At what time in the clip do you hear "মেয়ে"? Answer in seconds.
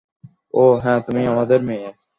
1.63-1.89